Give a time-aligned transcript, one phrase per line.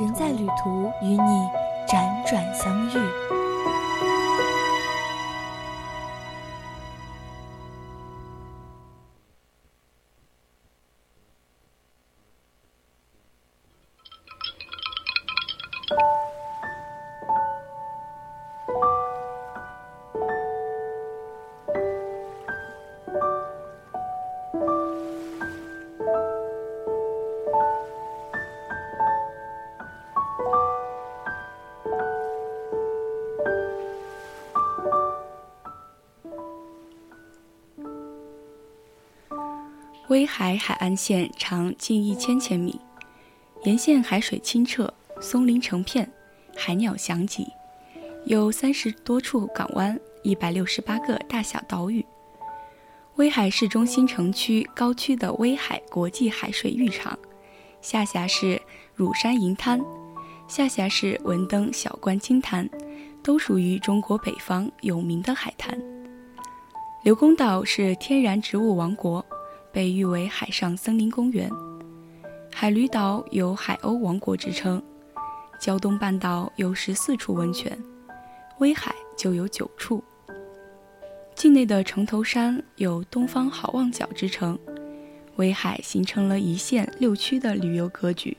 [0.00, 1.48] 人在旅途，与你
[1.86, 3.43] 辗转相遇。
[40.08, 42.78] 威海海岸线长近一千千米，
[43.64, 46.06] 沿线海水清澈，松林成片，
[46.54, 47.46] 海鸟翔集，
[48.26, 52.04] 有三十多处港湾，一百六十八个大小岛屿。
[53.14, 57.18] 威海市中心城区高区的威海国际海水浴场，
[57.80, 58.60] 下辖是
[58.94, 59.80] 乳山银滩，
[60.46, 62.68] 下辖是文登小观金滩，
[63.22, 65.80] 都属于中国北方有名的海滩。
[67.02, 69.24] 刘公岛是天然植物王国。
[69.74, 71.50] 被誉为海上森林公园，
[72.52, 74.80] 海驴岛有海鸥王国之称，
[75.58, 77.76] 胶东半岛有十四处温泉，
[78.58, 80.02] 威海就有九处。
[81.34, 84.56] 境内的城头山有东方好望角之称，
[85.34, 88.36] 威海形成了一县六区的旅游格局。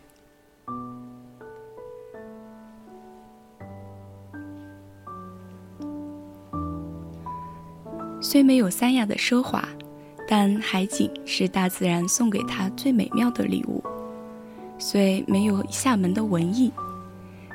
[8.21, 9.67] 虽没有三亚的奢华。
[10.27, 13.83] 但海景是大自然送给他最美妙的礼物，
[14.79, 16.71] 虽没有厦门的文艺，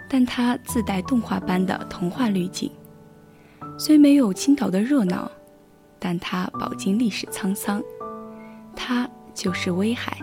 [0.08, 2.70] 但它自带动画般的童话滤镜；
[3.76, 5.30] 虽没有青岛的热闹，
[5.98, 7.82] 但它饱经历史沧桑。
[8.76, 10.16] 它就是威海，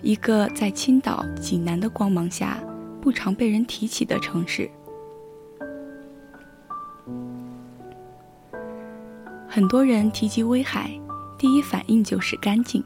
[0.00, 2.58] 一个在青岛、济南的光芒下
[3.00, 4.70] 不常被人提起的城市。
[9.46, 10.98] 很多人提及威海。
[11.42, 12.80] 第一反应就是干净。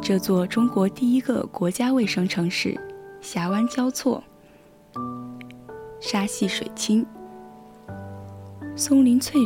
[0.00, 2.74] 这座中国第一个国家卫生城市，
[3.20, 4.24] 峡湾交错，
[6.00, 7.04] 沙细水清，
[8.74, 9.38] 松林翠。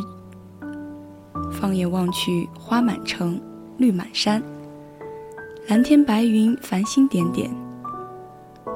[1.50, 3.40] 放眼望去，花满城，
[3.78, 4.40] 绿满山，
[5.66, 7.50] 蓝天白云，繁星点点。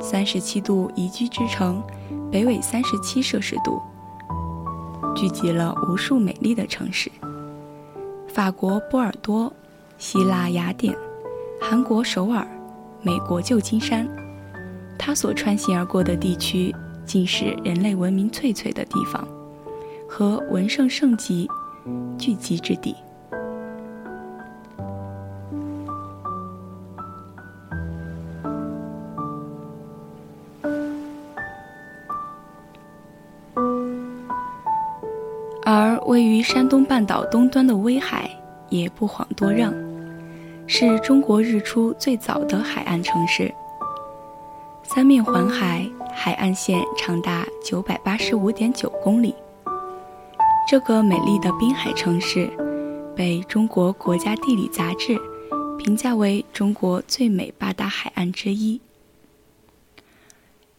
[0.00, 1.81] 三十七度宜居之城，
[2.28, 3.81] 北纬三十七摄氏度，
[5.15, 7.09] 聚集了无数美丽的城市。
[8.38, 9.53] 法国波尔多，
[9.99, 10.97] 希腊雅典，
[11.60, 12.47] 韩国首尔，
[13.03, 14.09] 美国旧金山，
[14.97, 16.72] 他所穿行而过的地区，
[17.04, 19.27] 竟是人类文明萃萃的地方，
[20.09, 21.48] 和文圣圣集
[22.16, 22.94] 聚集之地。
[36.19, 38.29] 位于山东半岛东端的威海
[38.71, 39.73] 也不遑多让，
[40.67, 43.55] 是中国日出最早的海岸城市。
[44.83, 49.33] 三面环海，海岸线长达九百八十五点九公里。
[50.69, 52.51] 这个美丽的滨海城市，
[53.15, 55.17] 被中国国家地理杂志
[55.78, 58.81] 评价为中国最美八大海岸之一。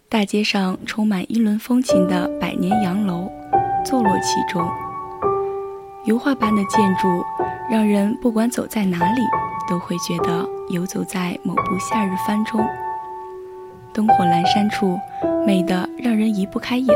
[0.10, 3.32] 大街上充满英伦风情的百年洋楼。
[3.86, 4.70] 坐落其中，
[6.10, 7.24] 油画般的建筑
[7.70, 9.22] 让人不管走在哪里，
[9.70, 12.60] 都会觉得游走在某部夏日番中。
[13.94, 15.00] 灯火阑珊处，
[15.46, 16.88] 美得让人移不开眼。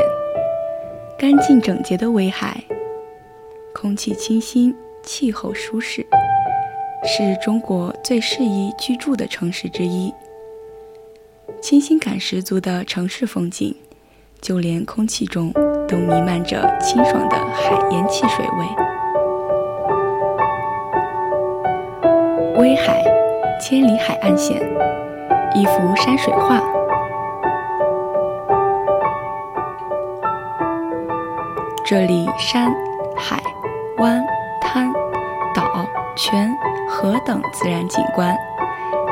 [1.16, 2.60] 干净整洁的威海，
[3.72, 4.74] 空气清新，
[5.04, 6.04] 气候舒适，
[7.04, 10.12] 是中国最适宜居住的城市之一。
[11.62, 13.76] 清新感十足的城市风景，
[14.40, 15.52] 就连空气中。
[15.86, 18.83] 都弥漫着清爽的海盐汽水味。
[22.64, 23.04] 威海，
[23.60, 24.56] 千里海岸线，
[25.54, 26.58] 一幅山水画。
[31.84, 32.74] 这里山、
[33.14, 33.38] 海、
[33.98, 34.24] 湾、
[34.62, 34.90] 滩、
[35.54, 36.50] 岛、泉、
[36.88, 38.34] 河等自然景观，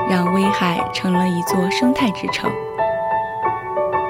[0.09, 2.51] 让威海成了一座生态之城。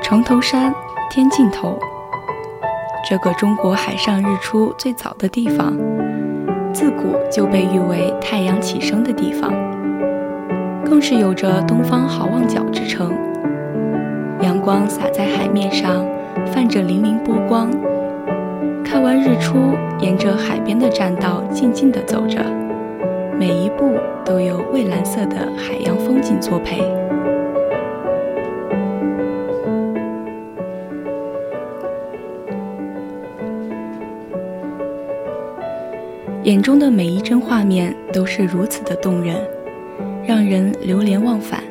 [0.01, 0.73] 城头山，
[1.11, 1.77] 天尽头。
[3.05, 5.77] 这个中国海上日出最早的地方，
[6.73, 9.53] 自古就被誉为太阳起升的地方，
[10.85, 13.13] 更是有着“东方好望角”之称。
[14.41, 16.05] 阳光洒在海面上，
[16.47, 17.71] 泛着粼粼波光。
[18.83, 22.41] 看完日出，沿着海边的栈道静静地走着，
[23.39, 27.02] 每一步都有蔚蓝色的海洋风景作陪。
[36.45, 39.37] 眼中的每一帧画面都是如此的动人，
[40.27, 41.63] 让人流连忘返。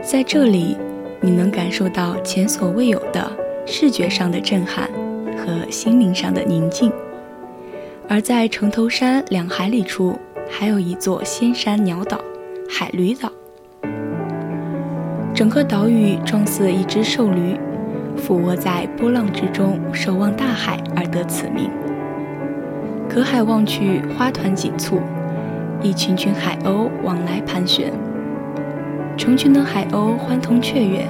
[0.00, 0.76] 在这里，
[1.20, 3.28] 你能感受到前所未有的
[3.66, 4.88] 视觉上的震撼
[5.36, 6.92] 和心灵上的宁静。
[8.08, 10.16] 而在城头山两海里处，
[10.48, 12.20] 还有一座仙山鸟岛——
[12.70, 13.32] 海驴岛。
[15.34, 17.56] 整个岛屿状似一只瘦驴，
[18.16, 21.68] 俯卧在波浪之中，守望大海而得此名。
[23.14, 24.98] 隔海望去，花团锦簇，
[25.82, 27.92] 一群群海鸥往来盘旋，
[29.18, 31.06] 成群的海鸥欢腾雀跃，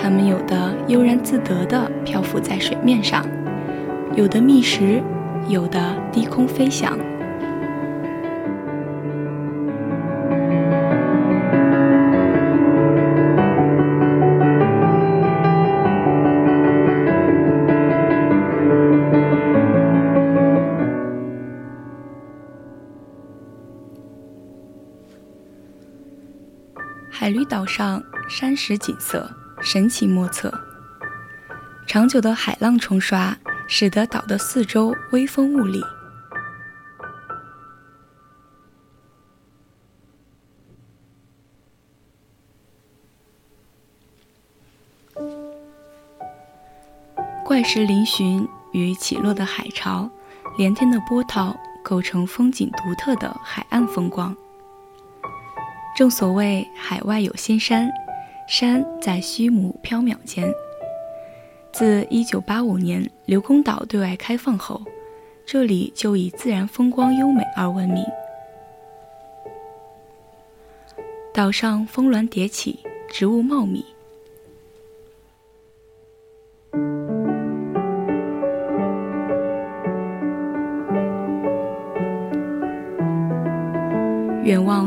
[0.00, 3.26] 它们有的悠然自得地漂浮在水面上，
[4.14, 5.02] 有的觅食，
[5.48, 5.80] 有的
[6.12, 6.96] 低空飞翔。
[27.22, 29.30] 海驴岛上山石景色
[29.60, 30.52] 神奇莫测，
[31.86, 33.38] 长久的海浪冲刷
[33.68, 35.80] 使得岛的四周微风兀立。
[47.44, 50.10] 怪石嶙峋与起落的海潮，
[50.58, 54.36] 连天的波涛，构成风景独特的海岸风光。
[55.94, 57.90] 正所谓海外有仙山，
[58.48, 60.50] 山在虚无缥缈间。
[61.70, 64.82] 自1985年刘公岛对外开放后，
[65.46, 68.04] 这里就以自然风光优美而闻名。
[71.34, 72.78] 岛上峰峦叠起，
[73.08, 73.84] 植物茂密。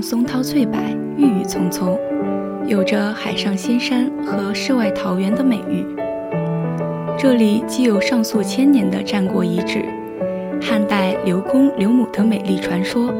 [0.01, 0.79] 松涛翠柏，
[1.17, 1.97] 郁郁葱葱，
[2.67, 5.85] 有着海上仙山和世外桃源的美誉。
[7.17, 9.85] 这里既有上溯千年的战国遗址，
[10.61, 13.13] 汉代刘公刘母的美丽传说，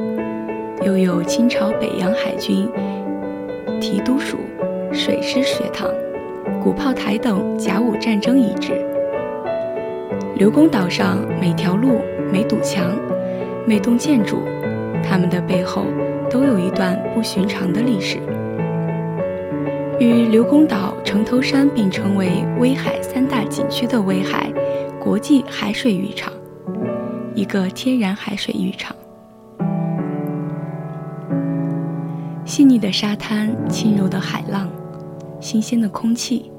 [0.84, 2.68] 又有清朝北洋海军
[3.80, 4.38] 提督署、
[4.92, 5.90] 水师学堂、
[6.62, 8.74] 鼓炮台等甲午战争遗址。
[10.38, 12.02] 刘公岛上每条路、
[12.32, 12.92] 每堵墙、
[13.66, 14.42] 每栋建筑，
[15.08, 15.86] 它们的背后。
[16.28, 18.18] 都有一段不寻常的历史。
[20.00, 24.52] 与刘公岛、城头山并称为威海三大景区的威海
[25.00, 26.34] 国际海水浴场，
[27.34, 28.94] 一个天然海水浴场。
[32.44, 34.70] 细腻的沙滩，轻柔的海浪，
[35.40, 36.52] 新鲜的空气，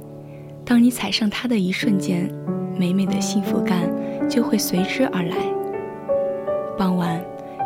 [0.64, 2.30] 当你踩上它的一瞬间，
[2.78, 3.80] 美美的幸福感
[4.28, 5.36] 就会随之而来。
[6.78, 7.20] 傍晚，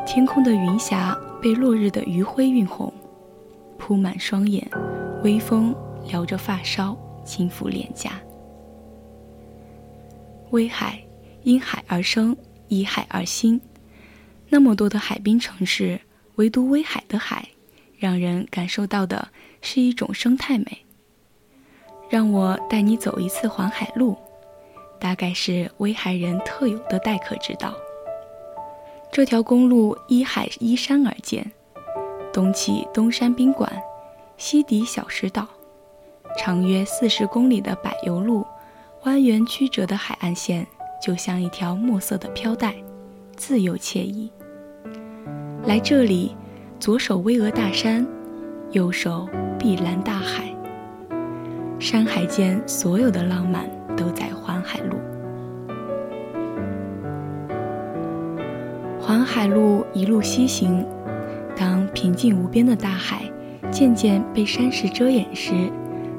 [0.06, 1.18] 天空的云霞。
[1.42, 2.92] 被落日的余晖晕红，
[3.78, 4.70] 铺满双眼，
[5.24, 5.74] 微风
[6.06, 8.20] 撩着发梢，轻抚脸颊。
[10.50, 11.02] 威海
[11.44, 12.36] 因海而生，
[12.68, 13.58] 依海而兴，
[14.50, 15.98] 那么多的海滨城市，
[16.34, 17.48] 唯独威海的海，
[17.96, 19.28] 让人感受到的
[19.62, 20.84] 是一种生态美。
[22.10, 24.14] 让我带你走一次环海路，
[25.00, 27.74] 大概是威海人特有的待客之道。
[29.12, 31.50] 这条公路依海依山而建，
[32.32, 33.68] 东起东山宾馆，
[34.36, 35.48] 西抵小石岛，
[36.38, 38.46] 长约四十公里的柏油路，
[39.02, 40.64] 蜿蜒曲折的海岸线，
[41.02, 42.76] 就像一条墨色的飘带，
[43.36, 44.30] 自由惬意。
[45.64, 46.36] 来这里，
[46.78, 48.06] 左手巍峨大山，
[48.70, 50.54] 右手碧蓝大海，
[51.80, 54.96] 山海间所有的浪漫都在环海路。
[59.10, 60.86] 环海路一路西行，
[61.56, 63.24] 当平静无边的大海
[63.68, 65.52] 渐渐被山石遮掩时，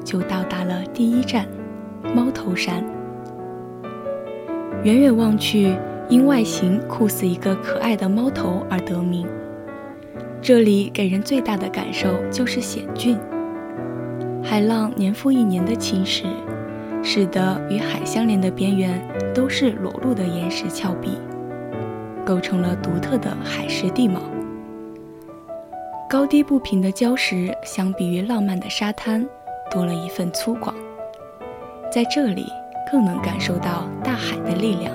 [0.04, 1.46] 就到达了第一站——
[2.14, 2.84] 猫头山。
[4.84, 5.74] 远远望去，
[6.10, 9.26] 因外形酷似一个可爱的猫头而得名。
[10.42, 13.16] 这里给人最大的感受就是险峻，
[14.44, 16.24] 海浪年复一年的侵蚀，
[17.02, 19.02] 使得与海相连的边缘
[19.34, 21.12] 都是裸露的岩石峭壁，
[22.24, 24.20] 构成了独特的海蚀地貌。
[26.08, 29.26] 高低不平的礁石，相比于浪漫的沙滩，
[29.70, 30.74] 多了一份粗犷。
[31.90, 32.46] 在这里，
[32.90, 34.94] 更能感受到大海的力量。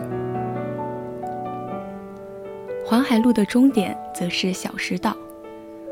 [2.86, 5.16] 环海路的终点则是小石岛，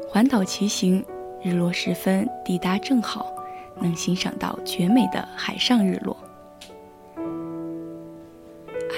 [0.07, 1.03] 环岛骑行，
[1.41, 3.33] 日落时分抵达正好。
[3.81, 6.15] 能欣赏到绝美的海上日落。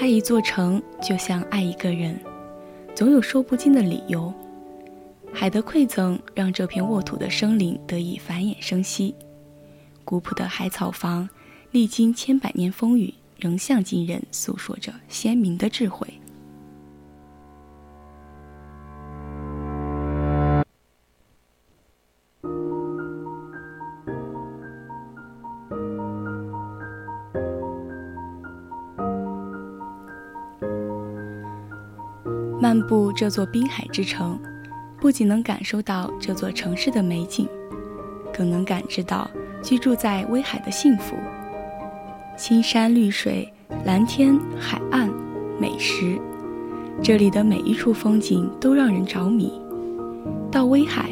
[0.00, 2.16] 爱一座城，就像爱一个人，
[2.94, 4.32] 总有说不尽的理由。
[5.32, 9.12] 海的馈赠让这片沃土的生灵得以繁衍生息。
[10.04, 11.28] 古朴的海草房，
[11.72, 16.06] 历经千百年风雨，仍向今人诉说着鲜明的智慧。
[32.78, 34.38] 漫步这座滨海之城，
[35.00, 37.48] 不仅能感受到这座城市的美景，
[38.32, 39.28] 更能感知到
[39.60, 41.16] 居住在威海的幸福。
[42.36, 43.52] 青山绿水、
[43.84, 45.10] 蓝天、海岸、
[45.58, 46.20] 美食，
[47.02, 49.60] 这里的每一处风景都让人着迷。
[50.48, 51.10] 到威海，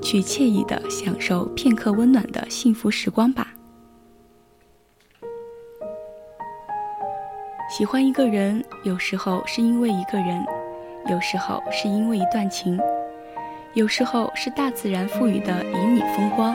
[0.00, 3.52] 去惬意地享受片刻温暖的幸福时光吧。
[7.76, 10.46] 喜欢一个人，有时候是因为一个人。
[11.10, 12.78] 有时候是因为一段情，
[13.72, 16.54] 有时候是大自然赋予的旖旎风光。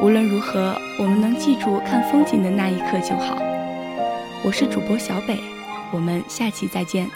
[0.00, 3.36] 无论如何，我们能记住看风景的那一刻就好。
[4.44, 5.36] 我是主播小北，
[5.92, 7.08] 我们下期再见。